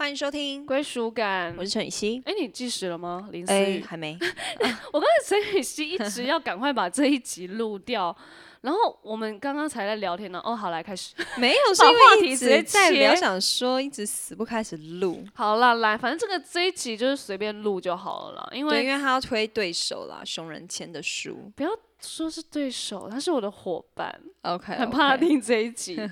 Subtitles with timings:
[0.00, 1.54] 欢迎收听，归属感。
[1.58, 2.22] 我是陈雨希。
[2.24, 3.28] 哎，你计时了吗？
[3.32, 3.52] 零四。
[3.52, 4.16] 哎，还没。
[4.94, 8.16] 我刚才陈雨希一直要赶快把这一集录掉，
[8.62, 10.40] 然后我们刚刚才在聊天呢。
[10.42, 11.14] 哦，好，来开始。
[11.36, 15.22] 没有，是因为一直在聊，想说一直死不开始录。
[15.34, 18.48] 好啦，来，反正这个这一集就是随便录就好了啦。
[18.54, 21.52] 因为因为他要推对手啦，熊仁谦的书。
[21.54, 21.68] 不要
[22.00, 24.18] 说是对手，他是我的伙伴。
[24.44, 26.00] OK，很怕他听这一集。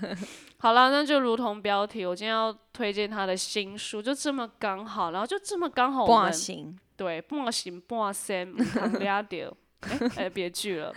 [0.61, 8.57] 好了，那就如同标题，我今天要推荐他的新书，就这么刚好，然后就这么刚好，半行对，半行半生，
[8.99, 9.57] 俩掉，
[10.17, 10.93] 哎，别剧了，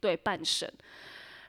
[0.00, 0.72] 对，半神。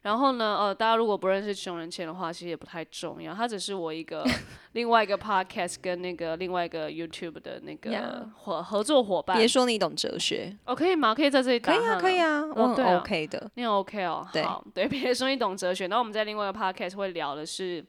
[0.05, 3.33] 然后呢，呃，大家如果不认识熊仁谦的话，其实也不太重要。
[3.33, 4.23] 他只是我一个
[4.73, 9.35] 另外一个 podcast 跟那个另外一个 YouTube 的那个合合作伙伴。
[9.35, 11.15] 别说你懂哲学，哦，可以吗？
[11.15, 13.49] 可以在这里可以啊，可以啊，我很 OK 的。
[13.55, 15.87] 你 OK 哦，好，对， 别说你懂哲学。
[15.87, 17.83] 那我们在另外一个 podcast 会聊的是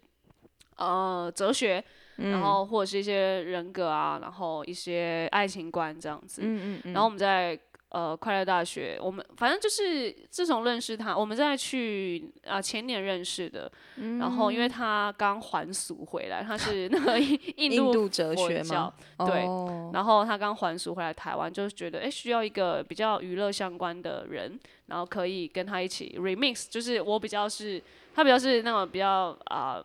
[0.79, 1.85] 呃哲学，
[2.17, 6.41] 然后或者是一些人格啊，然后一些爱情观这样子。
[6.43, 6.93] 嗯嗯嗯。
[6.95, 7.61] 然后我们在。
[7.97, 13.73] 呃，快乐大学，我们反正就是自从认识他，我们在去啊前年认识的，
[14.19, 17.19] 然后因为他刚还俗回来，他是那个
[17.57, 19.47] 印度哲学嘛，对，
[19.95, 27.83] 然后他刚还俗回来台湾，就是觉得哎需要一个比较娱乐相关的人，然后可以跟他一起 remix，就是我比较是，
[28.15, 29.83] 他比较是那种比较啊。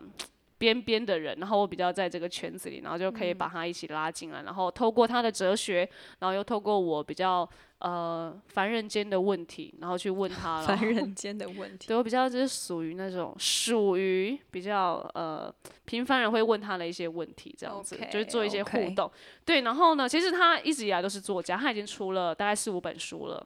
[0.62, 5.78] 边边的人，然后我比较在这个圈子里，然后就可以把他一起拉进来，然后透过他的哲学，
[6.20, 7.48] 然后又透过我比较
[7.80, 10.66] 呃凡人间的问题，然后去问他了。
[10.78, 15.52] 凡人间的问 题，对我比较就是属于那种属于比较呃
[15.84, 19.10] 平凡人会问他的一些问题，这样子就是做一些互动。
[19.44, 23.44] 对，然后呢，其实他一直以来都是作家，他已经出了大概四五本书了，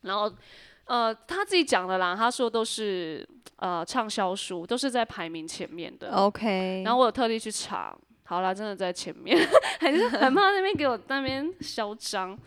[0.00, 0.32] 然后。
[0.86, 6.14] 呃，他自己讲的啦，他说都是呃畅销书，都是在排名前面的。
[6.14, 6.82] OK。
[6.84, 9.34] 然后我有特地去查，好啦，真的在前面，
[9.80, 12.38] 还是很怕那边给我那边嚣张。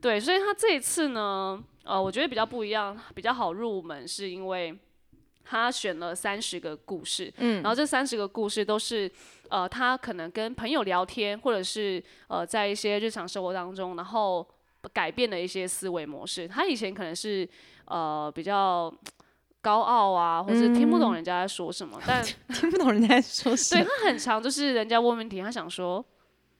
[0.00, 4.78] 对，所以他这一次呢，呃，我觉得比较不一样，比较好入门，是因为
[5.44, 9.10] 他选了三十个故事，嗯，然后这三十个故事都是
[9.48, 14.46] 呃他可能跟朋友聊天，或者是呃在一些日常生活当中，然后
[14.92, 16.46] 改变的一些思维模式。
[16.46, 17.48] 他以前可能是。
[17.90, 18.92] 呃，比较
[19.60, 22.24] 高傲啊，或是听不懂人家在说什么， 但
[22.54, 23.84] 听不懂人家在说什么。
[23.84, 26.04] 对他很常就是人家问问题，他想说，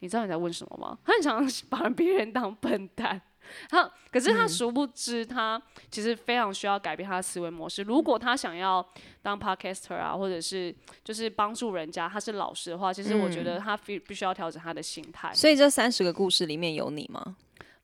[0.01, 0.99] 你知道你在问什么吗？
[1.05, 3.23] 他很常 把别人当笨蛋。
[3.69, 7.83] 他可是他殊不知，他其实非常需要改变他的思维模式。
[7.83, 8.87] 如果他想要
[9.23, 15.33] 当 podcaster 啊，或者是就是帮助人家，他是老师的话，其实我觉得他必必须要调整他的心态。
[15.35, 17.35] 所以这三十个故事里面有你吗？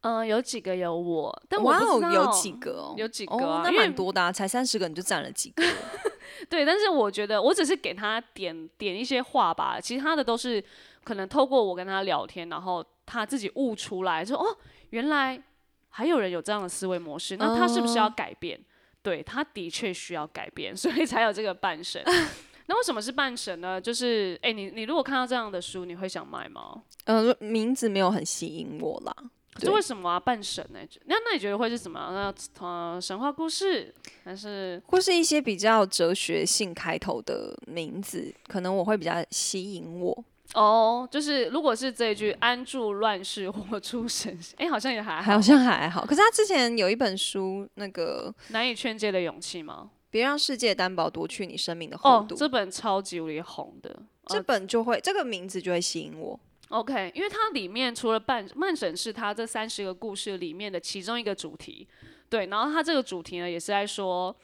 [0.06, 5.64] 嗯，有几个有我，但我不知道有几个哦，有几个啊，那蛮多的，才三十个你就占了几个。
[6.48, 10.62] 对，但是我觉得我只是给他点点一些话吧，其他的都是
[11.02, 14.56] 可能透过我跟他聊天，然后他自己悟出来，说哦，
[14.90, 15.42] 原来
[15.88, 18.60] 还有人有这样的思维模式，那他是不是要改变？
[19.02, 22.00] 对，他的确需要改变， 所以才有这个半神。
[22.68, 23.80] 那为什么是半神呢？
[23.80, 26.82] 就是哎，你你如果看到这样的书，你会想买吗？
[27.06, 29.14] 呃，名字没有很吸引我啦。
[29.58, 30.20] 这为什么啊？
[30.20, 30.80] 半神呢？
[31.06, 32.10] 那那你觉得会是什么？
[32.12, 33.94] 那呃，神话故事
[34.24, 40.24] 还是或是一些比较哲学性开头的名字，可能我会比较吸引我。
[40.54, 46.06] 哦，就是如果是这一句“安住乱世，活出神”，哎，好像也还好像还好。
[46.06, 49.90] 可是他之前有一本书，那个难以劝诫的勇气吗？
[50.08, 52.36] 别让世界担保夺去你生命的厚度。
[52.36, 53.94] 这本超级无敌红的，
[54.28, 56.38] 这本就会这个名字就会吸引我。
[56.70, 61.86] OK，因为它里面除了半慢审是它这三十个故事里面的其中一个主题，
[62.28, 64.34] 对，然后它这个主题呢也是在说，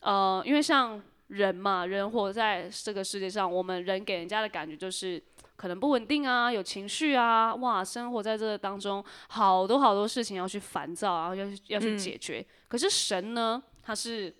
[0.00, 5.22] 呃，因为像人嘛，人活在这个世界上，我们人给人家的感觉就是
[5.56, 12.44] 可能不稳定啊，有情绪啊，哇，生活在这个当中，好多好多事情要去烦躁，然后要要去解决。
[12.68, 14.30] 可是神呢，他是，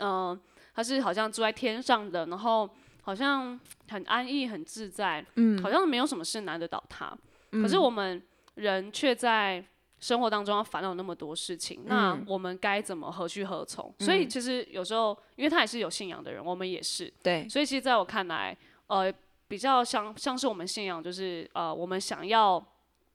[0.00, 0.38] 嗯，
[0.74, 2.68] 他是好像住在天上的，然后。
[3.08, 3.58] 好像
[3.88, 7.10] 很安逸、很自在，嗯，好像没有什么事难得倒他。
[7.52, 8.22] 可是我们
[8.56, 9.64] 人却在
[9.98, 13.90] 生活当中要烦恼那么多事情，那我们该怎么何去何从？
[14.00, 17.48] 所以其实有时候，因为他也是有信仰的人，我们也是，对。
[17.48, 18.54] 所以其实在我看来，
[18.88, 19.10] 呃，
[19.48, 22.62] 比较像像是我们信仰，就是呃，我们想要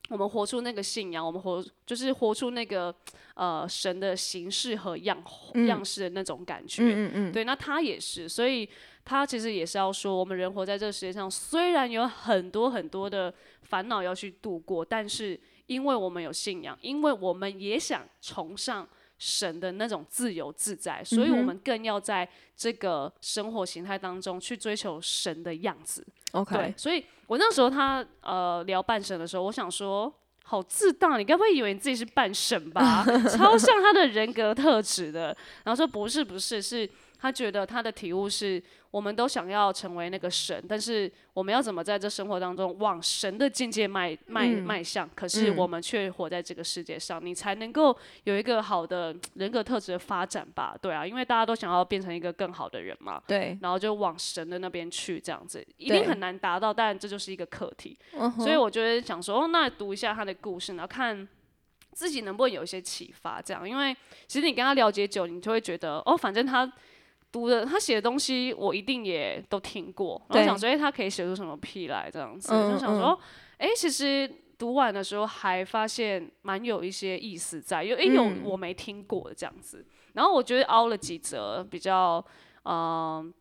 [0.09, 2.91] 我们活出那个信仰，我们活就是活出那个
[3.35, 5.23] 呃神的形式和样
[5.67, 6.81] 样式的那种感觉。
[6.81, 7.31] 嗯嗯。
[7.31, 8.67] 对，那他也是，所以。
[9.05, 26.05] 他其实也是要说，我们人活在这个世界上，虽然有很多很多的烦恼要去度过，但是因为我们有信仰，因为我们也想崇尚神的那种自由自在，所以我们更要在这个生活形态当中去追求神的样子。
[26.31, 30.13] 对 OK，，所以我那时候他呃聊半神的时候，我想说。
[30.45, 33.01] 好自大，你该不会以为你自己是半神吧？
[33.31, 35.27] 超像他的人格特质的。
[35.63, 36.87] 然后说不是不是，是
[37.23, 38.61] 他觉得他的体悟是，
[38.91, 45.09] 我们都想要成为那个神，但是我们要怎么在这生活当中往神的境界迈迈嗯迈向？
[45.15, 50.77] 可是嗯我们却活在这个世界上，你才能够有一个好的人格特质的发展吧？
[50.81, 53.23] 对啊，因为大家都想要变成一个更好的人嘛。
[53.25, 57.97] 对，然后就往神的那边去，这样子一定很难达到，但这就是一个课题。
[58.37, 61.25] 所以我就会想说，哦，那读一下他的故事，然后看
[61.93, 63.41] 自己能不能有一些启发。
[63.41, 63.95] 这样，因为
[64.27, 66.69] 其实你跟他了解久，你就会觉得，哦，反正他
[67.33, 70.21] 读的他写的东西，我一定也都听过。
[70.29, 72.09] 然后想说，哎、他可以写出什么屁来？
[72.09, 73.19] 这样子，嗯就想说，
[73.57, 74.31] 哎、其实。
[74.55, 82.23] 读完的时候还发现蛮有一些意思在，有诶、有嗯我没听过的这样子，然后我觉得凹了几则比较
[82.63, 83.33] 嗯、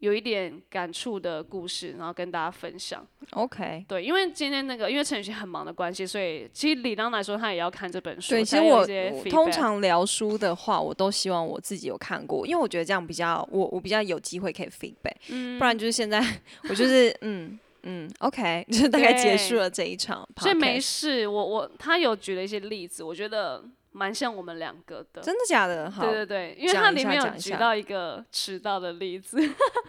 [0.00, 3.06] 有一点感触的故事，然后跟大家分享。
[3.32, 3.84] OK。
[3.86, 8.30] 对，因为今天那个因为陈雨欣很忙的关系，所以其实理当来说他也要看这本书。
[8.30, 16.20] 对，其实我我通常聊书的话，我都希望我自己有看过，因为我觉得这样比较我我比较有机会可以 feedback，、嗯不然就是现在
[16.68, 21.26] 我就是嗯嗯 OK， 就是大概结束了这一场所以没事。
[21.28, 23.62] 我我他有举了一些例子，我觉得
[23.92, 25.20] 蛮像我们两个的。
[25.20, 25.90] 真的假的？
[25.90, 29.38] 好，对对对，因为它里面有举到一个迟到的例子。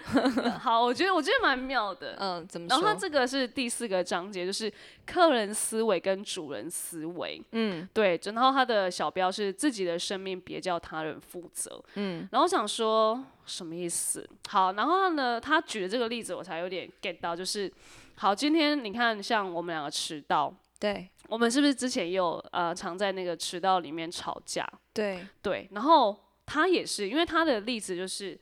[0.60, 2.16] 好，我觉得我觉得蛮妙的。
[2.20, 2.96] 嗯，怎么然后它？
[2.96, 4.72] 这个是第四个章节，就是
[5.06, 7.42] 客人思维跟主人思维。
[7.52, 11.82] 嗯对，然后它的小标是自己的生命别叫他人负责。
[11.96, 14.28] 嗯然后我想说什么意思？
[14.50, 17.72] 好，然后呢，他举的这个例子我才有点 get 到，就是
[18.16, 24.70] 好，今天你看像我们两个迟到，对我们是不是之前也有呃常在那个迟到里面吵架？
[24.94, 28.38] 对对，然后他也是，因为他的例子就是。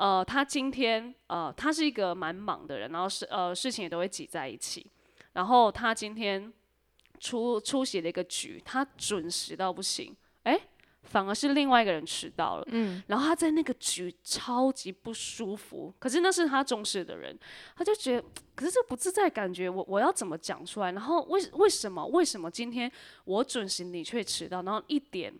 [0.00, 4.88] 呃，他今天呃，他是一个蛮忙的人，然后事呃事情也都会挤在一起。
[5.32, 6.52] 然后他今天
[7.18, 10.27] 出出席了一个局，他准时到不行，哎，
[11.08, 12.64] 反而是另外一个人迟到了。
[12.68, 17.36] 嗯然后他在那个局超级不舒服，可是那是他重视的人，
[17.76, 18.24] 他就觉得，
[18.54, 20.92] 可是这不自在感觉，我我要怎么讲出来？
[20.92, 22.90] 然后为为什么为什么今天
[23.24, 24.62] 我准时你却迟到？
[24.62, 25.32] 然后一点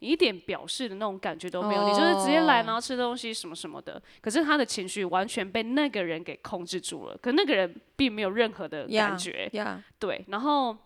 [0.00, 4.02] 你一点表示的那种感觉都没有，你就是直接来，哦然后吃东西什么什么的。
[4.20, 9.48] 可是他的情绪完全被那个人给控制住了，可那个人并没有任何的感觉。
[9.52, 10.76] 呀，对，然后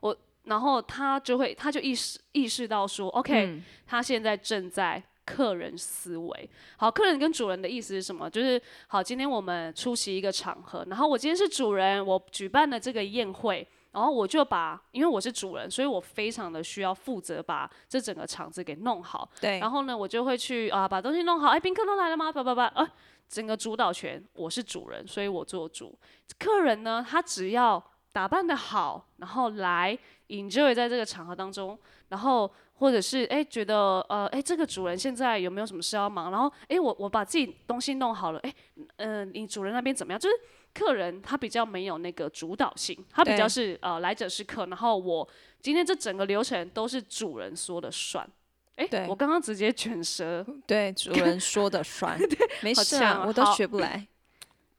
[0.00, 0.14] 我，
[0.50, 6.50] 然后他就会，他就意识意识到说，OK，、嗯他现在正在客人思维。
[6.76, 8.28] 好，客人跟主人的意思是什么？
[8.28, 13.66] 就是好，今天我们出席一个场合，然后我今天是主人，我举办了这个宴会。
[13.92, 19.28] 然后我就把，因为我是主人，所以我非常的需要负责把这整个场子给弄好。
[19.40, 21.48] 对，然后呢，我就会去啊把东西弄好。
[21.48, 22.30] 哎，宾客都来了吗？
[22.30, 22.88] 叭叭叭，啊，
[23.28, 25.98] 整个主导权我是主人，所以我做主。
[26.38, 29.96] 客人呢，他只要打扮的好，然后来
[30.28, 31.78] enjoy 在这个场合当中，
[32.08, 36.30] 然后或者是哎觉得呃哎这个主人现在有没有什么事要忙？
[36.30, 38.54] 然后哎我我把自己东西弄好了，哎
[38.96, 40.18] 嗯、呃、你主人那边怎么样？
[40.18, 40.34] 就是
[40.72, 45.28] 客人他比较没有那个主导性，他比较是呃来者是客，然后我
[45.60, 48.28] 今天这整个流程都是主人说了算。
[48.76, 52.18] 哎、对我刚刚直接卷舌，对，主人说的算，
[52.62, 54.06] 没 好事啊，我都学不来。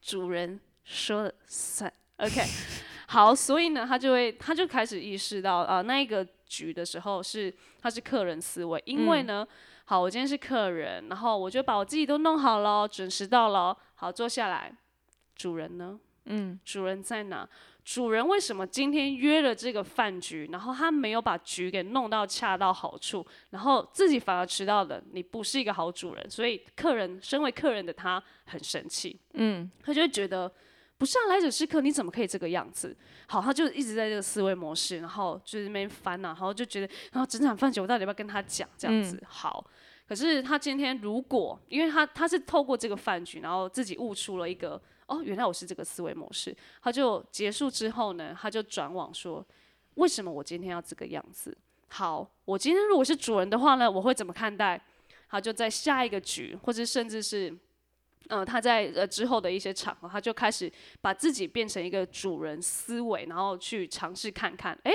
[0.00, 1.92] 主人说了算。
[2.16, 2.40] OK，
[3.12, 9.46] 好，所以呢，他就会，他就开始意识到，啊、那一个局的时候是他是客人思维，因为呢，
[9.84, 14.74] 好，我今天是客人，然后我就把我自己都弄好了，准时到了，好，坐下来，
[15.36, 16.00] 主人呢？
[16.24, 17.46] 嗯，主人在哪？
[17.84, 25.02] 主人为什么今天约了这个饭局，然后他没有把局给弄到恰到好处，然后自己反而迟到了？
[25.12, 30.50] 你不是一个好主人，所以客人身为客人的他很生气，嗯，他就会觉得
[31.02, 32.96] 不是啊，来者是客，你怎么可以这个样子？
[33.26, 39.20] 好，他就一直在这个思维模式，然后就是那边翻呐、然后就觉得，然后整场饭局我到底要不要跟他讲这样子？
[39.26, 39.66] 好，
[40.06, 44.80] 可是他今天如果，因为他他是透过这个饭局，然后自己悟出了一个。
[45.06, 46.56] 哦，原来我是这个思维模式。
[46.80, 49.44] 他就结束之后呢，他就转往说，
[49.96, 51.54] 为什么我今天要这个样子？
[51.88, 54.80] 好，我今天如果是主人的话呢，我会怎么看待？
[55.28, 57.52] 他就在下一个局，或者甚至是，
[58.28, 64.92] 呃，他在呃之后的一些场合，他就开始把自己变成一个主人思维，然后去尝试看看，诶，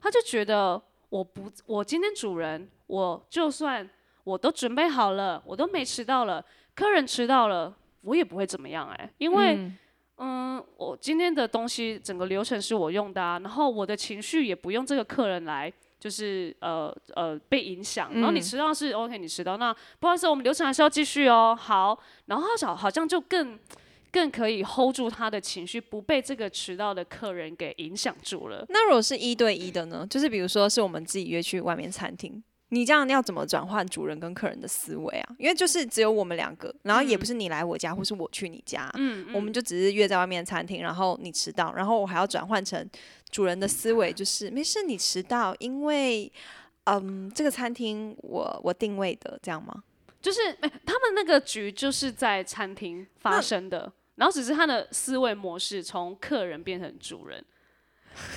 [0.00, 3.88] 他就觉得我不，我今天主人，我就算
[4.24, 6.44] 我都准备好了，我都没迟到了，
[6.74, 7.76] 客人迟到了。
[8.06, 9.78] 我也不会怎么样哎、因为嗯
[10.18, 15.72] 嗯，我今天的东西整个流程是我用的啊，然后我的情绪也不用这个客人来，
[16.04, 21.56] 就是呃呃被影响，然后你迟到是 OK，你迟到，那不好意思，我们流程还是要继续哦。
[21.58, 23.58] 好，然后他好好像就更
[24.12, 28.66] 更可以 hold 住他的情绪，不被这个迟到的客人给影响住了。
[28.68, 30.06] 那如果是一对一的呢？
[30.10, 32.44] 就是比如说是我们自己约去外面餐厅。
[32.74, 35.34] 你这样要怎么转换主人跟客人的思维啊？
[35.38, 42.84] 因为就是只有我们两个，然后也不是你来我家，或是我去你家，嗯，我们就只是约在外面餐厅，然后你迟到，然后我还要转换成
[43.30, 46.30] 主人的思维，就是没事，你迟到，因为
[46.84, 49.84] 嗯，这个餐厅我我定位的，这样吗？
[50.20, 57.44] 就是哎，他们那个局就是在餐厅发生的，然后只是他的思维模式从客人变成主人，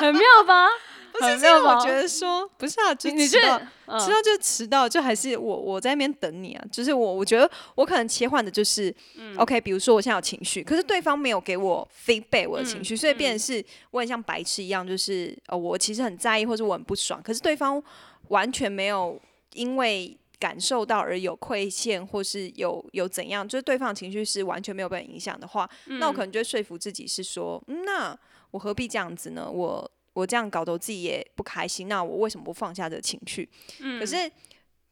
[0.00, 0.66] 很妙吧？
[1.20, 3.58] 不是，我觉得说不是啊，就迟到，
[4.00, 6.64] 迟到就迟到，就还是我我在那边等你啊。
[6.72, 8.92] 就是我我觉得我可能切换的就是
[9.36, 17.80] ，OK，比如说我现在有情绪，可是对方没有给我 feedback 我的情绪，所以变成是我很像白痴一样，就是呃我其实很在意或者我很不爽，可是对方
[18.28, 19.16] 完全没有
[19.52, 28.18] 因为感受到而有亏欠或是有有怎样，就是对方的情绪是完全没有被影响的话，那我可能就会说服自己是说，那
[28.50, 29.48] 我何必这样子呢？
[29.48, 29.88] 我。
[30.14, 33.46] 我这样搞得我自己也不开心，那我为什么不放下这个情绪？
[33.80, 34.30] 嗯，可是，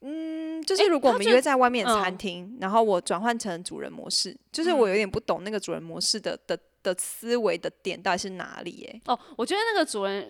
[0.03, 8.87] 嗯，就是如果我们约在外面餐厅，然后我转换成主人模式，就是我有点不懂那个主人模式的的的思维的点到底是哪里？
[8.93, 10.29] 哎，哦，我觉得那个主人。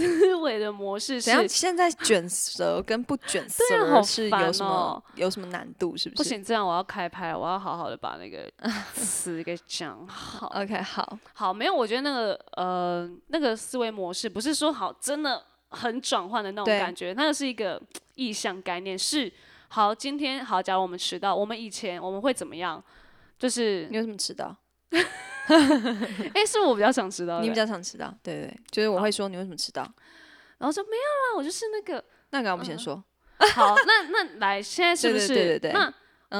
[0.00, 3.62] 思维的模式是，现在卷舌跟不卷舌
[4.02, 5.96] 是有什么有什么难度？
[5.96, 6.22] 是不是？
[6.22, 8.50] 不行，这样我要开拍，我要好好的把那个
[8.94, 10.48] 词给讲 好。
[10.48, 17.80] OK，好，好，没有，我觉得那个呃，那个思维模式不是说好真的很转换的那种感觉，那个是一个
[18.16, 18.98] 意向概念。
[18.98, 19.32] 是
[19.68, 22.82] 好，今天好，假如我们迟到，我们以前我们会怎么样？
[23.38, 24.56] 就是你为什么迟到？
[26.34, 29.82] 哎，是我比较想迟到，你比较想迟到，对对，就是我会说你为什么迟到，
[30.58, 33.02] 然后说没有啦，我就是那个，那个我们先说，
[33.54, 35.28] 好，那那来，现在是不是？
[35.28, 35.92] 对对对那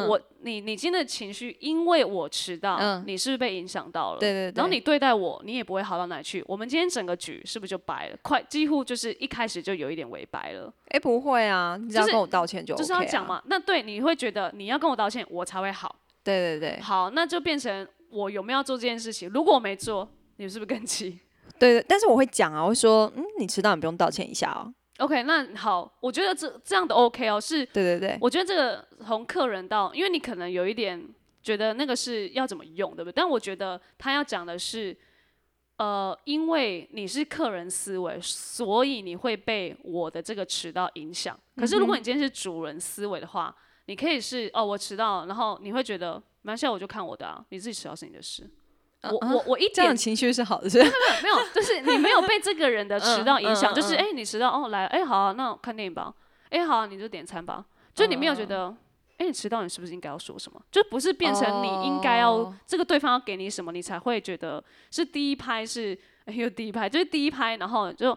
[0.08, 4.18] 我你你今天的情绪，因为我迟到，你是不是被影响到了？
[4.18, 4.52] 对对。
[4.56, 6.42] 然后你对待我，你也不会好到哪去。
[6.48, 8.18] 我们今天整个局是不是就白了？
[8.22, 10.72] 快，几乎就是一开始就有一点为白了。
[10.88, 13.40] 哎，不会啊，你只要跟我道歉就就是要讲嘛。
[13.46, 15.94] 那对，你会觉得你要跟我道歉，我才会好。
[16.24, 16.80] 对对对。
[16.80, 17.86] 好，那就变成。
[18.14, 19.28] 我有没有做这件事情？
[19.30, 21.18] 如果我没做，你是不是更气？
[21.58, 24.72] 对，但是我会讲啊，我会说，嗯，你迟到，你不用道歉一下哦。
[24.98, 31.04] OK，那好，我觉得这这样的 OK 哦，是，对对对，我觉得这个从客人到，因为你可能有一点
[31.42, 33.12] 觉得那个是要怎么用，对不对？
[33.16, 34.96] 但我觉得他要讲的是，
[35.78, 41.36] 呃，因为你是客人思维，所以你会被我的这个迟到影响。
[41.56, 43.54] 可是如果你今天是主人思维的话，
[43.86, 46.22] 你可以是哦，我迟到，然后你会觉得。
[46.44, 48.48] 蛮下我就看我的啊，你自己迟到是你的事。
[49.02, 50.84] 我我我一点情绪是好的，没有
[51.22, 56.14] 没有，就是你没有被这个人的 迟到影响，就是哎你迟到哦来哎好啊，那看电影吧，
[56.50, 58.74] 哎好你就点餐吧，就你没有觉得
[59.18, 60.58] 哎你迟到你是不是应该要说什么？
[60.70, 68.16] 就不是变成你应该要这个对方要给你什么，你才会觉得是第一拍是哎呦第一拍就是第一拍，然后就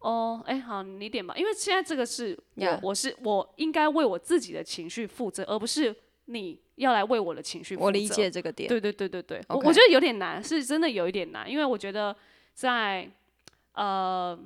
[0.00, 6.60] 哦哎好你点吧，因为现在这个是我我是我应该为我自己的情绪负责，而不是你。
[6.76, 8.68] 要来为我的情绪负责，我理解这个点。
[8.68, 12.14] 对对对对对，我我觉得有点难，是真的有一点难，因为我觉得
[12.54, 13.10] 在
[13.72, 14.38] 呃，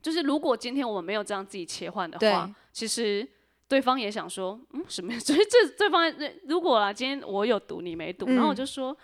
[0.00, 3.28] 就是如果今天我们没有这样自己切换的话，其实
[3.68, 5.12] 对方也想说，嗯，什么？
[5.18, 6.12] 所 以这对方
[6.46, 8.96] 如果啊，今天我有毒你没毒，然后我就说。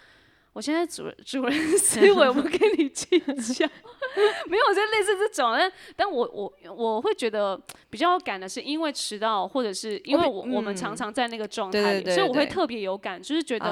[0.57, 3.27] 我现在主人主人思维，我不跟你计较，
[4.49, 7.61] 没有，我类似这种，但但我我我会觉得
[7.91, 13.67] 比较有感的是，因为迟到，或者是因为我我们常常在那个状态里，所以我会特别有感，就是觉得，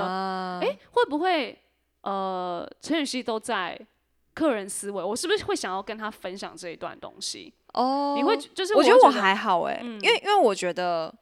[0.60, 1.58] 哎，会不会
[2.02, 3.80] 呃陈雨希都在
[4.34, 7.54] 客人思维，我是不是会想要跟他分享这一段东西？
[7.72, 11.14] 哦，你会就是我觉得我还好哎，因为因为我觉得。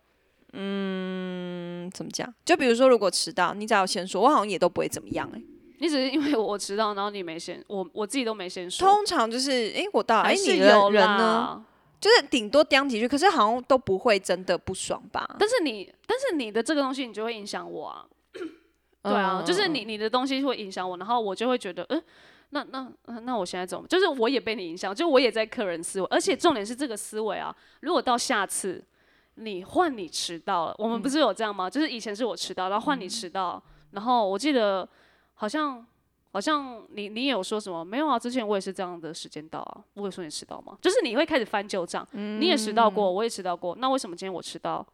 [0.52, 2.32] 嗯，怎么讲？
[2.44, 5.42] 就比如说，如果迟到，你只要先说，我好像也都不会怎么样哎。
[5.78, 8.86] 你只是因为我迟到，然后你没先，我我自己都没先说。
[8.86, 11.64] 通常就是，哎，我到，哎，你的人呢？
[12.00, 15.26] 就是顶多叼几句，可是好像都不会真的不爽吧？
[15.38, 18.04] 但是你，但是你的这个东西，你就会影响我啊。
[19.02, 22.02] 对啊，就是你你的东西会影响我，然后我就会觉得，嗯，
[22.50, 22.88] 那那
[23.22, 23.86] 那我现在怎么？
[23.88, 28.84] 就是我也被你影响，就我也在客人思维，而且重点是这个思维啊，如果到下次。
[29.34, 31.68] 你换你迟到了，我们不是有这样吗？
[31.68, 33.62] 就是以前是我迟到，然后换你迟到，
[33.92, 34.88] 然后我记得
[35.34, 35.84] 好像
[36.32, 38.18] 好像你你有说什么没有啊？
[38.18, 40.76] 之前我也是这样的时间到啊，我有说你迟到吗？
[40.80, 44.86] 就是你会开始翻旧账，你也迟到过，我也迟到过，那为什么今天我迟到？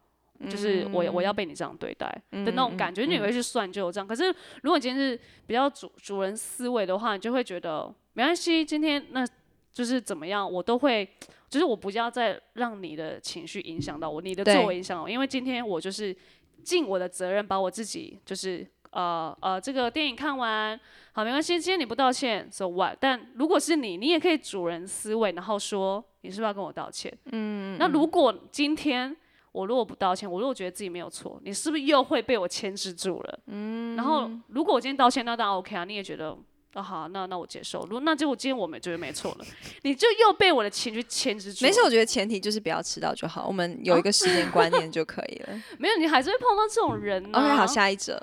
[0.49, 4.07] 就是我我要被你这样对待的那种感觉，你会去算旧账。
[4.07, 9.27] 可是如果今天是比较主主人思维的话，你就会觉得没关系，今天那
[9.71, 11.07] 就是怎么样，我都会，
[11.47, 16.15] 就是我不要再让你的情绪影响到我，你的作为影响我，因为今天我就是
[16.63, 20.77] 尽我的责任，把我自己就是呃呃这个电影看完，
[21.13, 22.97] 好没关系，今天你不道歉，so what？
[22.99, 27.15] 但如果是你，你也可以主人思维，然后说你是不是要跟我道歉？
[27.31, 29.15] 嗯，那如果今天
[29.51, 33.39] 我如果不道歉，我如果觉得自己没有错，你是不是又会被我牵制住了？
[33.45, 36.35] 嗯，然后如果我今天道歉，那当然 OK 啊，你也觉得。
[36.73, 37.81] 啊好，那那我接受。
[37.83, 39.45] 如果那结果今天我没觉得没错了，
[39.81, 41.65] 你就又被我的情绪牵制住。
[41.65, 45.61] 没事，我觉得前提就是不要迟到就好，我们有一个时间观念就可以了。
[45.79, 48.19] 没有，你还是会碰到这种人呢、OK， 好，下一则。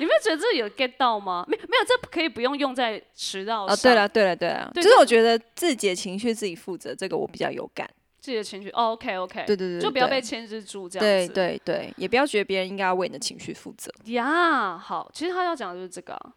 [0.00, 1.44] 你没有觉得这有 get 到吗？
[1.48, 7.88] 没没有，这可以不用用在迟到哦，对了，对了，对了，就是我觉得自己的情绪自己负责，这个我比较有感。
[8.20, 8.68] 自己的情绪。
[8.70, 11.32] 哦、OK OK，对对对，就不要被牵制住这样对子。
[11.32, 13.92] 对对，也不要觉得别人应该要为你的情绪负责。
[14.06, 16.32] 呀好，其实他要讲的就是这个啊。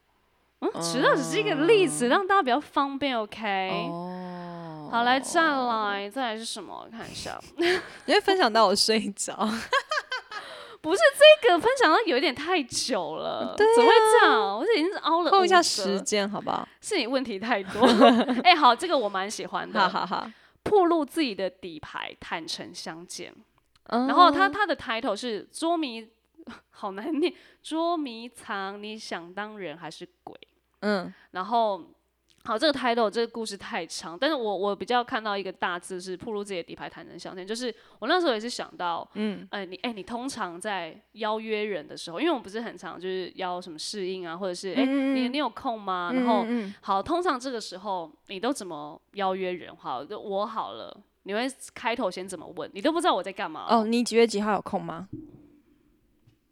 [0.62, 3.18] 嗯，迟到只是一个例子，让大家比较方便。
[3.18, 6.86] OK，、哦，好，来再来，再来是什么？
[6.86, 7.39] 我看一下，
[8.06, 9.36] 你会分享到我睡着。
[10.82, 11.01] 不是
[11.44, 14.58] 这个分享到有一点太久了，对怎么会这样？
[14.58, 16.68] 我这已经是凹了扣一下时间，好不好？
[16.82, 17.88] 是你问题太多。
[18.44, 19.80] 哎、好，这个我蛮喜欢的。
[19.80, 20.34] 哈哈哈。
[20.63, 23.34] 暴露自己的底牌，坦诚相见。
[23.86, 26.08] 嗯然后他他的 title 是捉迷，
[26.70, 30.36] 好难念，捉迷藏，你想当人还是鬼？
[30.82, 31.82] 嗯然后。
[32.44, 37.46] 好，这个 title 这个故事太长，但是我我比较看到一个大字是铺露自己的底牌，坦诚相见。
[37.46, 46.10] 就是我那时候也是想到，嗯呃，你哎、你通常在邀约人的时候，因为我们不是很常就是邀什么试应啊，或者是哎、你你有空吗？
[46.16, 49.76] 然后嗯好，通常这个时候你都怎么邀约人？
[49.76, 51.42] 好，就我好了，你会
[51.76, 52.68] 开头先怎么问？
[52.74, 55.08] 你都不知道我在干嘛哦，你几月几号有空吗？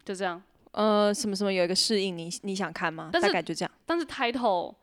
[0.06, 0.40] 就这样。
[0.72, 3.10] 呃，什么什么有一个适应，你你想看吗？
[3.12, 3.72] 但是大概就这样。
[3.86, 4.76] 但是 title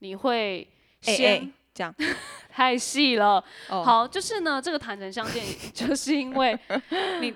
[0.00, 0.68] 你会
[1.04, 1.94] 哎先、哎，这样。
[2.50, 3.42] 太细了。
[3.68, 6.58] 哦，好，就是呢，这个坦诚相见，就是因为
[7.20, 7.32] 你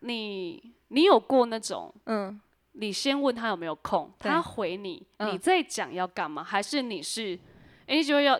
[0.00, 2.38] 你你有过那种，嗯，
[2.72, 7.38] 你先问他有没有空，他回你，嗯你再讲要干嘛，还是你是，
[7.86, 8.38] 哎，你就会要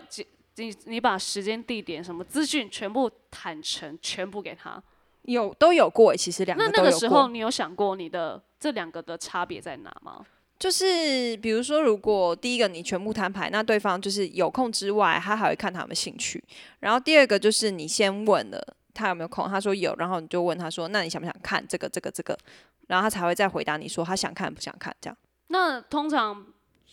[0.57, 4.81] 你你把时间、地点、什么资讯全部坦诚，全部给他。
[5.23, 10.23] 有都有过，其实两那个都有那个时候，你有想过你的这两个的差别在哪吗？
[10.59, 16.41] 就是比如说，如果第一个你全部摊牌，那对方就是有空之外，他还会看他有没有兴趣。
[16.79, 22.37] 然后第二个就是你先问了他有没有空，他说有，然后你就问他说，那你想不想看这个这个这个？
[22.85, 25.17] 然后他才会再回答你说他想看不想看这样。
[25.47, 26.45] 那通常，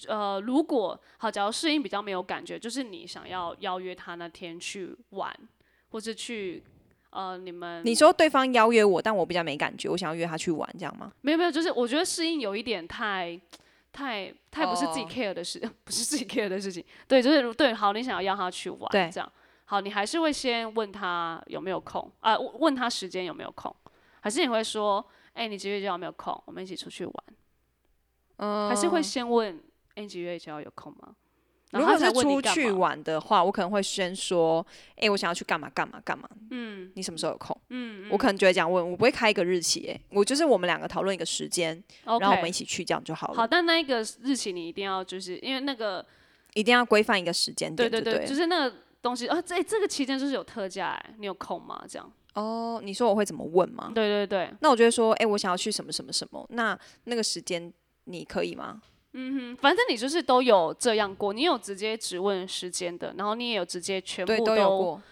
[0.06, 5.30] 呃，如果好，假如适应比较没有感觉，就是你想要邀约他那天去玩，
[5.90, 6.62] 或是去
[7.10, 11.12] 呃你们你说对方邀约我，但我比较没感觉，我想要约他去玩，这样吗？
[11.22, 13.40] 没有没有，就是我觉得适应有一点太
[13.92, 16.84] 太太不是自己哦 care 的事， 不是自己 care 的事情。
[17.06, 19.32] 对，就是对，好，你想要邀他去玩，对这样
[19.64, 23.74] 好，你还是会先问他有没有空啊、问问他时间有没有空，
[24.20, 27.14] 还是你会说，哎、你几月几号有没有空，我们一起出去玩？
[28.36, 29.58] 嗯还是会先问，
[29.94, 31.14] 哎、你几月几号有空吗？
[31.70, 37.54] 然如果是出去，玩的话，我可能会先说，哎、我想要去干嘛干嘛干嘛，嗯你什么时候有空？
[37.68, 43.34] 嗯，我可能就会这样问，我不会开一个日期、哎，我就是我们两个讨论一个时间然后我们一起去，这样就好了。
[43.34, 46.04] 好，但那一个日期你一定要就是因为那个，
[46.54, 51.84] 一定要规范一个时间点，对对对，对就是那个东西啊，这、这个期间就是有特价、哎，你有空吗？
[51.86, 53.92] 这样，哦，你说我会怎么问吗？
[53.94, 57.70] 对对对，那我就会说，哎、我想要去什么什么什么，那那个时间
[58.04, 58.80] 你可以吗？
[59.12, 65.02] 嗯哼，反正你就是都有这样过，你有直接只问时间的，然后你也有直接全部对，都有过。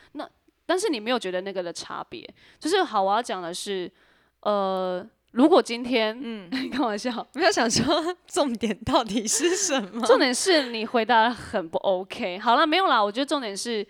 [0.69, 2.29] 但是你没有觉得那个的差别，
[2.59, 3.89] 就是好，我要讲的是，
[4.41, 10.03] 呃，如果今天，嗯， 开玩笑，没有想说重点到底是什么？
[10.09, 12.41] 重点是你回答得很不 OK。
[12.41, 13.87] 好了，没有啦，我觉得重点是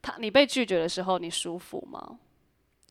[0.00, 2.18] 他你被拒绝的时候，你舒服吗？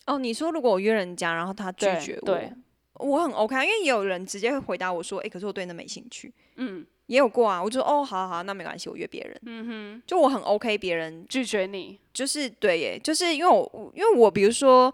[0.05, 2.53] 哦，你说如果我约人家，然后他拒绝我，对
[2.95, 6.33] 我很 OK，啊因为也有人直接会回答我说，哎、可是我对那没兴趣。
[6.57, 9.39] 嗯，也有过啊，我就说哦，好好好，那没关系，我约别人。
[9.45, 14.93] 嗯哼，就我很 OK，别人拒绝你，就是对耶，就是因为我我因为我比如说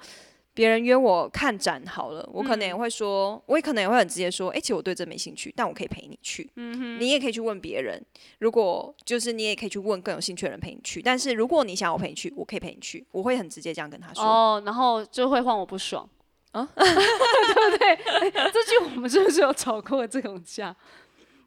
[0.54, 6.50] 别人约我看展好了，我可能也会说，我也可能也会很直接说，哎、其实我对这没兴趣，但我可以陪你去。
[6.56, 8.02] 嗯哼，你也可以去问别人，
[8.40, 11.02] 如果就是你也可以去问更有兴趣的人陪你去。
[11.02, 14.24] 但是如果你想要我陪你去，我可以陪你去，我会很直接这样跟他说。
[14.24, 16.10] 哦，然后就会换我不爽
[16.52, 18.32] 啊对不 对？
[18.52, 20.76] 这句我们是不是有吵过这种架？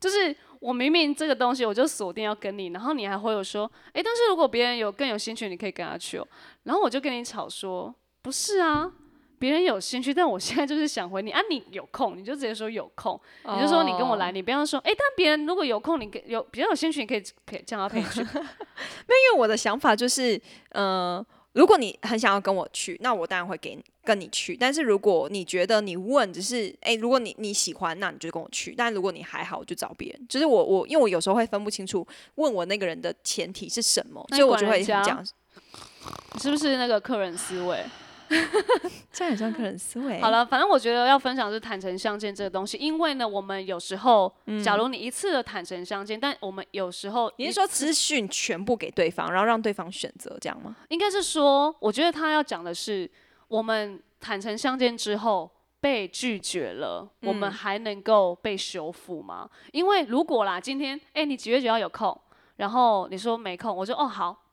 [0.01, 6.27] 就是我明明这个东西我就锁定要跟你，然后你还会有说，哎，但是如果别人有更有兴趣，你可以跟他去哦。
[6.65, 8.91] 然后我就跟你吵说，不是啊，
[9.39, 18.21] 别人有兴趣，但我现在就是想回你啊，你有空你就直接说有空，你就说你跟我来，你不要说哎、但别人如果有空，你可有比较有兴趣，你可以可以叫他陪你去。
[18.21, 24.57] 因为我的想法就是，呃，如果你很想要跟我去，那我当然会给你跟你去。
[24.57, 28.75] 但是如果你觉得你问只是，哎、如果你你喜欢，那你就跟我去。
[28.77, 30.27] 但如果你还好，我就找别人。
[30.29, 35.25] 就是我我因为我有时候会分不清楚问我那个人的前提是什么，所以我就会讲，
[36.41, 37.85] 是不是那个客人思维？
[39.13, 40.21] 这样很像客人思维。
[40.21, 44.33] 好，了，反正我觉得要分享是坦诚相见这个东西，因为呢，我们有时候，
[44.65, 50.77] 假如你一次的坦诚相见，但我们有时候你是说资讯全部给对方，然后让对方选择这样吗？
[50.89, 53.11] 应该是说，我觉得他要讲的是，
[53.49, 59.51] 我们坦诚相见之后被拒绝了，我们还能够被修复吗？
[59.73, 62.19] 因为如果啦，今天哎、你几月几号有空，
[62.57, 64.45] 然后你说没空，我说哦好，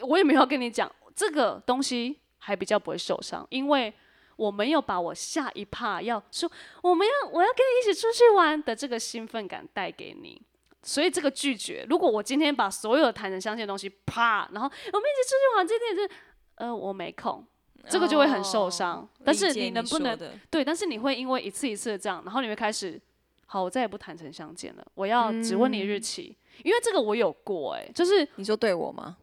[0.00, 3.92] 我也没有跟你讲这个东西，还比较不会受伤，因为。
[4.36, 6.50] 我没有把我下一趴要说
[6.82, 10.42] 我们要我要跟你一起出去玩的这个兴奋感带给你，
[10.82, 16.10] 所以这个拒绝，如果我今天把所有的坦诚相见的东西啪，然后我们一起出去玩，这点是
[16.56, 17.46] 呃我没空，
[17.88, 19.08] 这个就会很受伤。
[19.24, 20.18] 但是你能不能
[20.50, 20.64] 对？
[20.64, 23.00] 但是你会因为一次一次的这样，然后你会开始，
[23.46, 29.16] 好，我再也不坦诚相见了，我要只问你日期，因为这个我有过、哎，就是你说对我吗？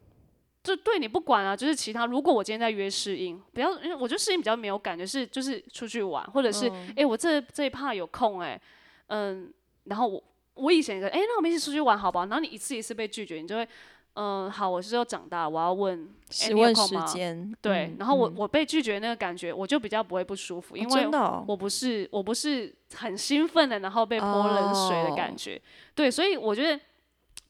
[0.62, 2.06] 就对你不管啊，就是其他。
[2.06, 8.60] 如果我今天在约试音，不要，因为我觉得试音比较没有感觉，是就是出去玩，或者是哎、诶我这这一趴有空哎、
[9.08, 9.52] 嗯，
[9.84, 10.22] 然后我
[10.54, 12.26] 我以前也哎、那我们一起出去玩好不好？
[12.26, 13.66] 然后你一次一次被拒绝，你就会
[14.14, 21.08] 嗯，好，我是要长大，我要问，诶你有问时空吗间，对，嗯然后我嗯我被拒绝那个感觉，我就比较不会不舒服，因为
[21.46, 25.60] 我不是我不是很兴奋的，然后被泼冷水的感哦觉。
[25.94, 26.78] 对，所以我觉得，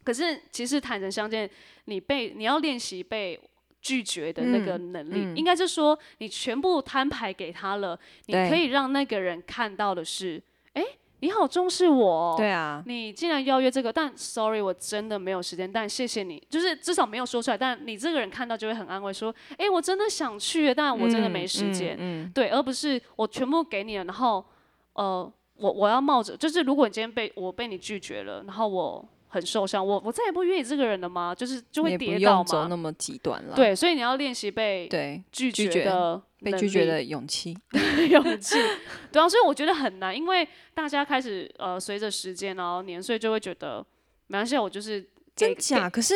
[0.05, 1.49] 可是其实坦诚相见，
[1.87, 3.39] 你被你要练习被
[3.81, 5.37] 拒绝的那个能力，嗯。
[5.37, 10.41] 应该是说你全部摊牌给他了，你可以让那个人看到的是，
[10.75, 10.85] 哎、
[11.21, 12.35] 你好重视我、哦。
[12.37, 22.33] 对啊，你既然邀约这个，但 sorry，我真的没有时间，但谢谢你，就是至少没有说出来，但你这个人看到就会很安慰，说，哎、我真的想去，但我真的没时间，嗯，嗯。
[22.33, 24.45] 对，而不是我全部给你了，然后，
[24.95, 31.35] 呃，我我要冒着，就是如果你今天被我被你拒绝了，然后我很受伤，我我再也不约你这个人了吗？
[31.35, 33.57] 就是就会跌倒嘛，用走那么极端了。
[33.57, 37.57] 对，所以你要练习被对，拒拒绝绝的能被拒绝的勇气。
[38.11, 38.57] 勇气，
[39.11, 43.85] 对啊，所以我觉得很难，因为大家开始呃随着时间然后年岁就会觉得
[44.27, 45.03] 没关系，我就是
[45.35, 45.89] 真假？
[45.89, 46.15] 可是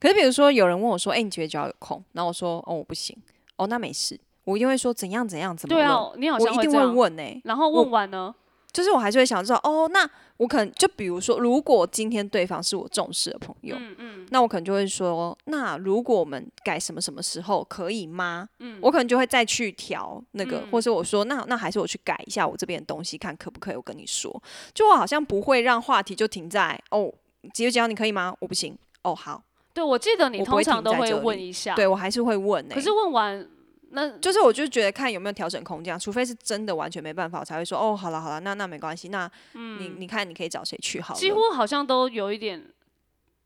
[0.00, 3.14] 可是，比如说有人问我说：“哎、你几月几号有空？”然后我说：“哦，我不行。”
[3.56, 4.18] 哦，那没事。
[4.44, 5.80] 我一定会说怎样怎样怎么了。
[5.80, 8.34] 对啊，你好我一定会这样，问呢、然后问完呢，
[8.74, 10.06] 就是我还是会想知道哦，那
[10.36, 18.48] 我可能就比如说，如果今天对方是我重视的朋友，嗯嗯，那我可能就会说，那如果我们改什么什么时候可以吗？
[18.58, 23.76] 嗯，我可能就会再去调那个，嗯或者我说，那那还是我去改一下我这边的东西，看可不可以。
[23.76, 24.42] 我跟你说，
[24.74, 27.12] 就我好像不会让话题就停在哦，
[27.52, 28.34] 几月几号你可以吗？
[28.40, 28.76] 我不行。
[29.02, 29.40] 哦，好，
[29.72, 33.48] 对我记得你通常都会问一下，对我还是会问呢、可是问完
[33.94, 42.66] 那就是我就觉得看有没有调整空间啊，除非是真的完全没办法，我才会说哦，好了好了，那那没关系，那你、你看你可以找谁去好几乎好像都有一点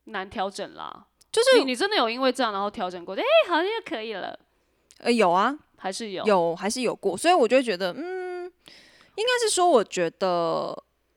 [0.05, 1.07] 难调整啦。
[1.31, 3.15] 就是你你真的有因为这样然后调整过？
[3.15, 4.39] 哎、好像就可以了，
[5.01, 8.45] 呃有啊，还是有有还是有过，所以我就觉得，嗯，
[9.15, 10.29] 应该是说，我觉得，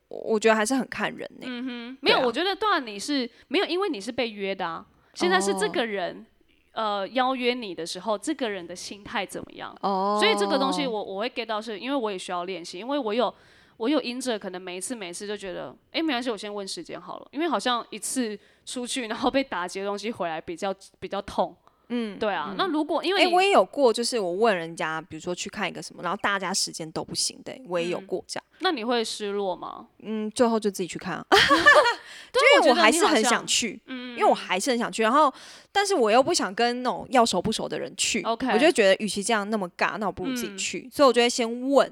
[0.10, 2.18] 我我觉得还是很看人呢、嗯哼没有？
[2.18, 4.86] 啊我觉得段你是没有，因为你是被约的啊。
[5.14, 6.26] 现在是这哦个人、
[6.74, 9.76] 呃邀约你的时候，这个人的心态怎么样？
[9.82, 13.34] 哦所以这个东西我我会 get 到是，因为我也需要练习，因为我有
[13.78, 21.56] 我有因着可能每一次每一次就觉得，哎、没关系，我先问时间好了，因为好像一次出去然后被打劫的东西回来比较比较痛。
[21.94, 22.56] 嗯，对啊。
[22.58, 28.46] 那如果因为哎、你、我也有过，就是我问人家，比如说去看一个什么，然后大家时间都不行的、我也有过这样。
[28.60, 29.88] 那你会失落吗？
[30.00, 31.38] 嗯，最后就自己去看啊，对，
[32.40, 35.34] 因为我还是很想去，因为我还是很想去，然后
[35.72, 41.92] 但是我又不想跟那种要熟不熟的人去 OK 我就觉得与其这样那么尬，那我不如自己嗯去，所以我就会先问。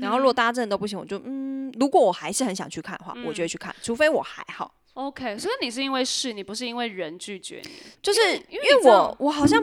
[0.00, 4.74] 然后如果大家真的都不行，我就嗯，如果我还是很想去看的话，我就会去看，除非我还好。
[4.94, 7.70] OK，所以你是因为事你不是因为人拒绝你。
[8.02, 9.62] 就是因因为我我好像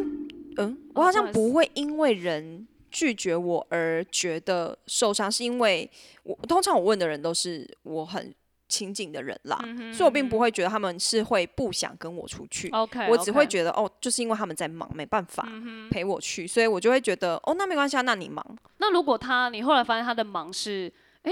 [0.57, 5.89] 嗯，我好像不会因为人拒绝我而觉得受伤，是因为
[6.21, 8.33] 我通常我问的人都是我很
[8.73, 9.55] 亲近的人啦，
[9.93, 12.67] 所以我并不会觉得他们是会不想跟我出去。
[12.69, 15.47] OK，我只会觉得哦，就是因为他们在忙，没办法
[15.91, 18.43] 陪我去，所以我就会觉得哦，那没关系啊，那你忙。
[18.77, 21.31] 那如果他你后来发现他的忙是，哎、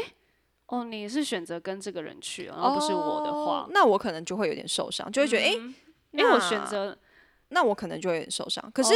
[0.67, 5.55] 哦，你是选择跟这个人去，然后不是我的话哦，那我可能就会有点受伤，就会觉得哎、
[6.17, 6.95] 哎、我选择
[7.49, 8.71] 那我可能就会受伤。
[8.73, 8.93] 可是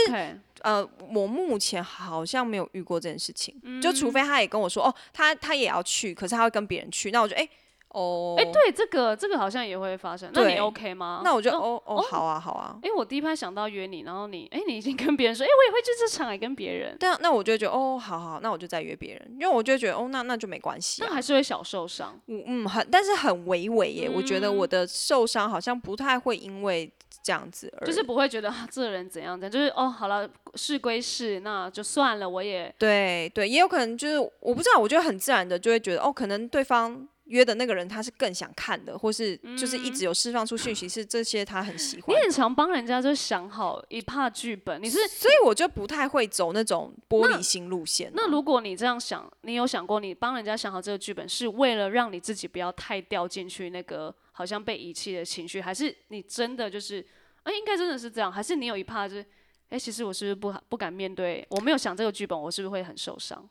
[0.61, 7.49] 呃，我目前好像没有遇过这件事情，嗯就除非他也跟我说，哦，他他也要去，可是他会跟别人去，那我觉得哎、
[7.95, 10.29] 哦，哎、对，这个这个好像也会发生。
[10.33, 11.21] 那你 OK 吗？
[11.23, 21.13] 那我就哦哦哦，好啊好啊，哎、我第一拍想到约你，然后你，哎、你已经跟别人说，哎、我也会去这场，还跟别人，对啊，那我就觉得哦，好好，那我就再约别人，因为我就会觉得哦，那那就没关系那啊。
[21.13, 22.19] 还是会小受伤。
[22.27, 26.91] 嗯嗯很，但是很微微耶，我觉得嗯我的受伤好像不太会因为
[27.23, 42.21] 这样子而就是不会觉得、啊、这个人怎样怎样，就是哦，好了，事归事，那就算了，我也对对，也有可能就是我不知道，我觉得很自然的就会觉得哦，可能对方约的那个人他是更想看的，或是就是一直有释放出讯息，是这些他很喜欢你。
[42.21, 57.05] 很常帮人家就想好一怕剧本，你是所以我就不太会走那种玻璃心路线啊、那如果你这样想，你有想过你帮人家想好这个剧本，是为了让你自己不要太掉进去那个好像被遗弃的情绪，还是你真的就是，
[57.43, 59.25] 哎、应该真的是这样，还是你有一怕就是，
[59.69, 63.49] 哎、其实我是不是不不敢面对，我没有想这个剧本，我是不是会很受伤？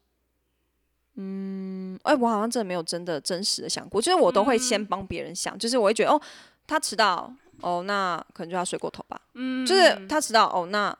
[2.02, 6.20] 哎、我好像真的没有真的真实的想过，就是我都会先帮别人想，就是我会觉得哦，
[6.66, 10.96] 他迟到，哦，那可能就要睡过头吧，嗯，就是他迟到，哦，那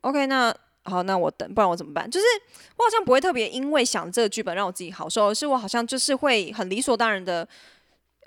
[0.00, 2.10] OK，那好，那我等，不然我怎么办？
[2.10, 2.26] 就是
[2.76, 7.46] 我好像不会特别因为想这个剧本让我自己好受，而是我好像就是会很理所当然的。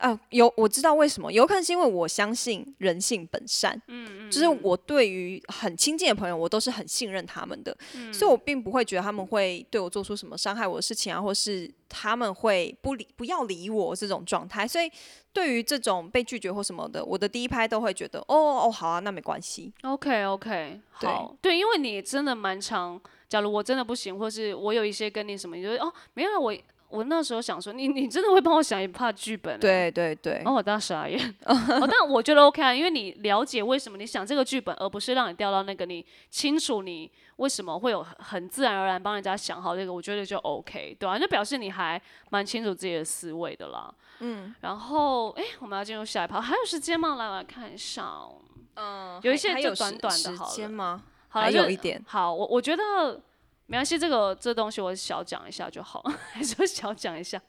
[0.03, 7.73] 啊，有我知道为什么，有可能是因为我相信人性本善，嗯嗯，就是我对于很亲近的朋友，我都是很信任他们的，
[8.11, 14.67] 所以我并不会觉得他们会对我做出什么伤害我的事情啊，或是他们会不理不要理我这种状态。
[14.67, 14.91] 所以
[15.31, 18.35] 对于这种被拒绝或什么的，我的第一拍都会觉得，哦
[18.65, 19.71] 哦好啊，那没关系。
[19.83, 26.53] OK OK，好，对，因为你真的蛮长，假如我真的不行，或是我有一些跟你什么，你就会哦，没有啊，我
[26.93, 43.93] 我那时候想说，你你真的会帮我想一怕剧本、欸，对对对然，后我大傻眼， 哦，但我觉得 OK 啊，因为你了解为什么你想这个剧本，而不是让你掉到那个你清楚你为什么会有很很自然而然帮人家想好这个，我觉得就 OK，对啊，就表示你还蛮清楚自己的思维的啦。
[44.19, 47.15] 嗯，然后哎，我们要进入下一趴，还有时间吗？
[47.15, 48.35] 来，我来看一下哦。
[48.75, 51.03] 嗯有一些就短时时短的好了间吗？
[51.29, 53.21] 好了，还就有一点，好，我我觉得
[53.65, 57.41] 没关系，这个这东西我小讲一下就好， 还是小讲一下。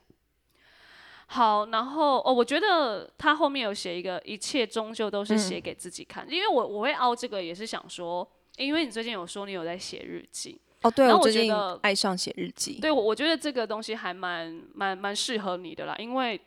[1.27, 12.79] 好，然后哦，我觉得他后面有写一个，一切终究都是写给自己看，因为我我会凹这个也是想说，因为你最近有说你有在写日记，哦，对，然后我我最近觉得爱上写日记。
[12.79, 16.41] 对我我觉得这个东西还蛮蛮蛮适合你的啦，因为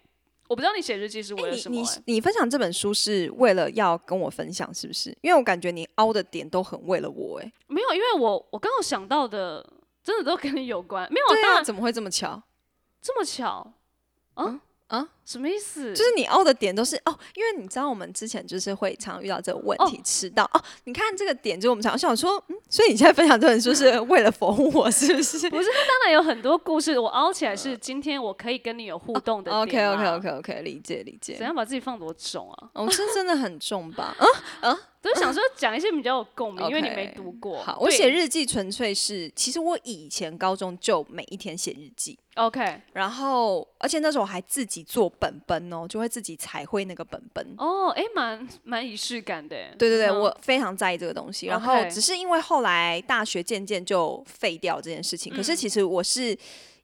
[0.47, 5.09] 我不知道你写日记是为了什么、你欸你分享这本书是为了要跟我分享，是不是？
[5.21, 9.65] 因为我感觉你凹的点都很为了我，哎，没有，因为我我刚好想到的
[10.03, 12.41] 真的都跟你有关，没有，对啊，怎么会这么巧？
[13.01, 13.73] 这么巧？
[14.35, 14.61] 啊？
[14.87, 15.93] 啊，什么意思？
[15.93, 20.63] 就是你凹的点都是哦，因为你知道我们之前就是会常遇到这个问题，迟到哦。
[20.85, 31.45] 你看这个点，就是我们常想说，嗯，所以你现在分享这本书是为了否我，是不是不是，当然有很多故事，我凹起来是今天我可以跟你有互动的 OK OK OK OK，理解理解怎。
[31.45, 32.69] 样把自己放多重啊？
[32.73, 34.15] 哦，是真的很重吧？
[34.61, 37.61] 啊， 都是想说讲一些比较有共鸣，因为你没读过。
[37.61, 47.45] 好，我写日记纯粹是，其实我以前高中就每一天写日记，OK 然后而且那时候我还自己做本本哦，就会自己彩绘那个本本。
[47.57, 49.55] 哦，哎，蛮蛮仪式感的。
[49.77, 51.47] 对对对，嗯我非常在意这个东西。
[51.47, 56.37] 然后只是因为后来大学渐渐就废掉这件事情，可是嗯其实我是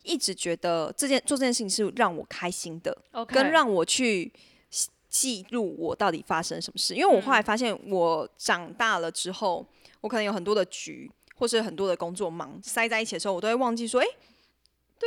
[0.03, 4.31] 一直觉得这件做这件事情是让我开心的跟让我去
[4.69, 6.95] 记记录我到底发生什么事。
[6.95, 9.65] 因为我后来嗯发现，我长大了之后，
[10.01, 14.07] 我可能有很多的局，或是很多的工作忙塞在一起的时候，我都会忘记说，哎、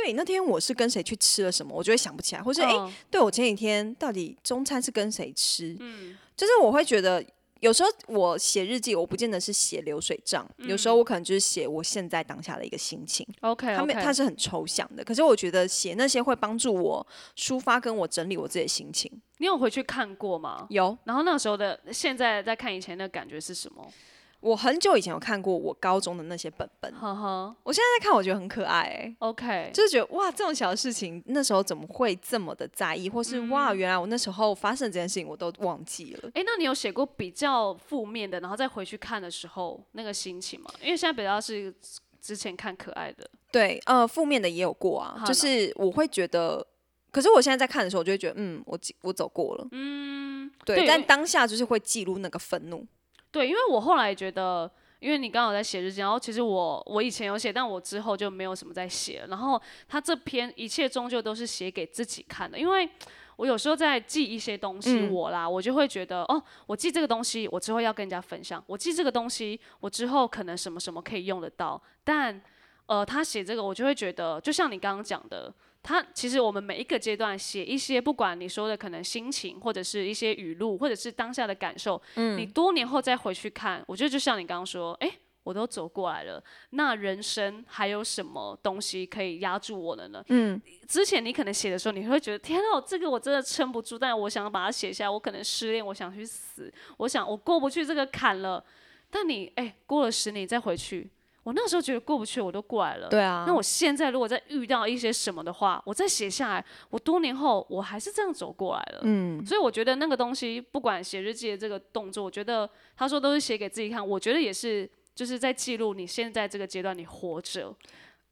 [0.03, 2.73] 对，那天我是跟谁去吃了什么，我就会想不起来，或是哎、
[3.09, 5.75] 对我前几天到底中餐是跟谁吃？
[5.79, 7.23] 嗯就是我会觉得。
[7.59, 13.27] 有时候我写日记，我不见得是写流水账，有时候我可能就是写我现在当下的一个心情。
[13.41, 19.11] OK 他们它是很抽象的，可是我觉得写那些会帮助我抒发跟我整理我自己的心情。
[19.39, 20.67] 你有回去看过吗？
[20.69, 23.91] 有，然后那时候的，现在在看以前的感觉是什么？
[24.39, 27.55] 我很久以前有看过我高中的那些本本，呵呵。
[27.63, 36.29] 我现在在看，我觉得很可爱、欸，，OK，就是觉得哇，这种小的事情那时候怎么会这么的在意，或是、哇，原来我那时候发生这件事情我都忘记了。
[36.35, 40.69] 哎，那你有写过比较负面的，然后再回去看的时候那个心情吗？
[40.81, 41.73] 因为现在比较是
[42.21, 46.65] 之前看可爱的，对，呃，负面的也有过啊，就是我会觉得，
[47.11, 52.85] 可是我现在在看的时候，我就会觉得，嗯，我记我走过了，嗯，对，但当下就是会记录那个愤怒，
[53.31, 59.27] 对，因为我后来觉得，因为你刚好在写日记，然后其实我我以前有写，但我之后就没有什么在写了。
[59.27, 62.89] 然后他这篇一切终究都是写给自己看的，因为
[63.35, 71.79] 我有时候在记一些东西，嗯我啦，我就会觉得，哦，我记这个东西，我之后要跟人家分享；我记这个东西，我之后可能什么什么可以用得到。
[72.03, 72.41] 但，
[72.87, 75.53] 呃，他写这个，我就会觉得，就像你刚刚讲的，
[75.87, 85.09] 他其实我们每一个阶段写一些，不管你说的可能心情，或者是一些语录，或者是当下的感受，嗯你多年后再回去看，我觉得就像你刚刚说，诶，
[85.43, 90.21] 我都走过来了，那人生还有什么东西可以压住我的呢？
[90.27, 98.61] 嗯，之前你可能写的时候，你会觉得天啊，这个我真的撑不住，但我想要把它写下来，我可能失恋，我想去死，我想我过不去这个坎了。
[99.09, 101.09] 但你哎，过了十年再回去，
[101.47, 103.07] 我那时候觉得过不去，我都过来了。
[103.07, 103.45] 对啊。
[103.47, 108.99] 那我现在如果再遇到一些什么的话，我再写下来，我多年后我还是这样走过来了。
[109.03, 117.73] 嗯，所以我觉得那个东西，不管写日记的这个动作，我觉得他说都是写给自己看，我觉得也是就是在记录你现在这个阶段你活着。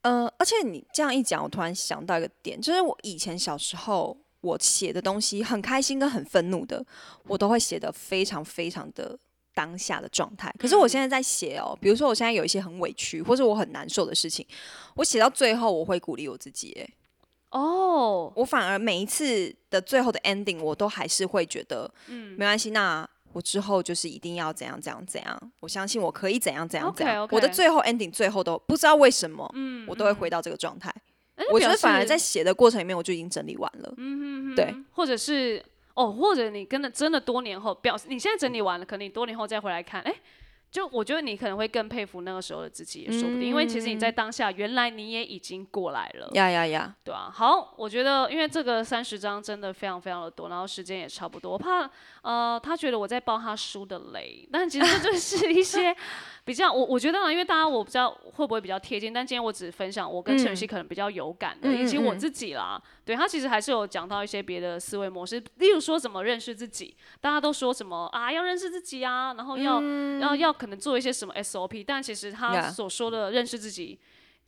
[0.01, 6.85] 呃，而且你这样一讲，我突然想到一个点，就是我以前小时候我写的东西，很开心跟很愤怒的，
[7.29, 9.17] 我都会写的非常非常的
[9.55, 10.53] 当下的状态。
[10.59, 14.45] 可是我现在在写哦，比如说我现在有一些很委屈或者我很难受的事情，
[14.93, 16.87] 我写到最后我会鼓励我自己，哎，
[17.49, 23.09] 哦，我反而每一次的最后的 ending，我都还是会觉得，嗯，没关系，那。
[23.35, 27.27] 我之后就是一定要怎样怎样怎样，我相信我可以怎样怎样怎样。
[27.29, 30.89] 我的最后 ending 最后都不知道为什么，嗯，我都会回到这个状态。
[31.51, 33.93] 我觉得反而在写的过程里面，我就已经整理完了。
[33.97, 35.61] 嗯嗯对，或者是
[35.95, 40.13] 哦，或者你跟了真的多年后表示，你现在整理完了，可能你多年后再回来看，哎、
[40.75, 51.89] 就我觉得你可能会更佩服那个时候的自己，也说不定，因为其实你在当下，原来你也已经过来了，呀呀呀，对啊，好，我觉得因为这个三十章真的非常非常的多，然后时间也差不多，我怕
[52.23, 55.95] 呃他觉得我在爆他书的雷，但其实这就是 一些
[56.43, 69.81] 比较我我觉得啊，因为大家我不知道会不会比较贴近，但今天我只分享我跟陈雨希可能比较有感的，嗯以及我自己啦，对他其实还是有讲到一些别的思维模式，例如说怎么认识自己，大家都说什么啊要认识自己啊，然后要、
[70.19, 73.99] 要要可能做一些什么 SOP，但其实他所说的认识自己，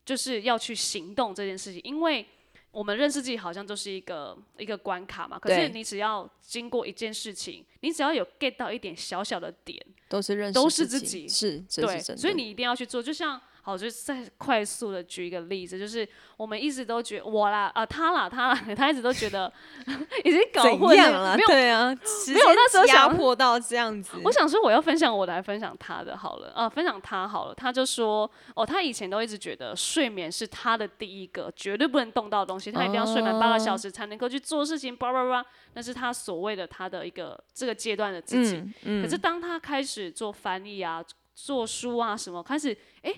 [0.04, 2.26] 就是要去行动这件事情，因为。
[2.70, 12.00] 我们认识自己好像就是一个一个关卡嘛，可是你只要经过一件事情，你只要有 get 到一点小小的点，都是认识都是自自己是，这对。
[12.00, 13.02] 所以你一定要去做。
[13.02, 19.52] 就像好，就是再快速的举一个例子，就是我们一直都觉我啦啊他啦他啦， 他一直都觉得
[20.24, 21.36] 已经搞混了？
[21.36, 21.48] 没有。
[21.50, 21.94] 对啊，
[22.30, 24.18] 没有那时候压想迫到这样子。
[24.24, 27.54] 我想说我要分享我的，还分享他的好了，啊，分享他好了。
[27.54, 38.56] 他就说，哦，他以前都一直觉得睡眠是他的第一个绝对不能动到的东西，他一定要睡满八个小时才能够去做事情，叭叭叭，那是他所谓的他的一个这个阶段的自己。
[38.56, 41.04] 嗯嗯，可是当他开始做翻译啊、
[41.36, 43.14] 做书啊什么，开始哎、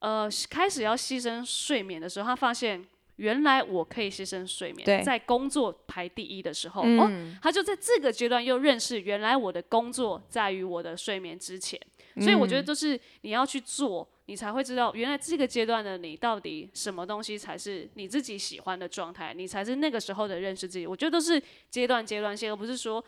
[0.00, 2.84] 呃，开始要牺牲睡眠的时候，他发现
[3.16, 11.80] 原来我可以牺牲睡眠，在工作排第一的时候，哦，嗯他就在这个阶段又认识原来我的工作在于我的睡眠之前，
[12.20, 14.08] 所以我觉得嗯就是你要去做。
[14.26, 20.86] 你才会知道，原来这个阶段的你到底什么东西才是你自己喜欢的状态，你才是那个时候的认识自己。
[20.86, 23.04] 我觉得都是阶段阶段性，而不是说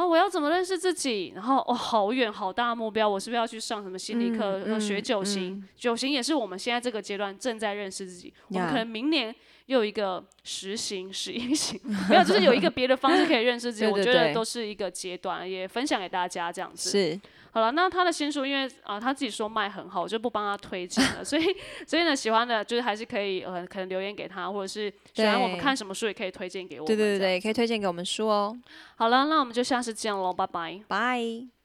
[0.00, 1.32] 哦，我要怎么认识自己？
[1.34, 5.68] 然后哦，好远好大的目标，我是不是要去上什么心理课，嗯呃学嗯九型？
[5.76, 8.32] 九型也是我们现在这个阶段正在认识自己。
[8.48, 9.34] 我们可能明年
[9.66, 13.84] 又有一个十型、十一型，没有，就是有一个别的方式可以认识自己。
[13.84, 16.90] 对我觉得都是一个阶段，也分享给大家这样子。
[16.90, 17.20] 是
[17.52, 21.22] 好了，那他的新书，因为啊、他自己说卖很好，我就不帮他推荐了。
[21.24, 21.44] 所以，
[21.86, 26.86] 所以呢，喜欢的就是还是可以呃，可能留言给他，或者是喜欢我们看什么书，也可以推荐给我们。
[26.86, 28.56] 对对对对，可以推荐给我们书哦。
[28.96, 30.80] 好了，那我们就下次见喽，拜拜。
[30.88, 31.59] 拜。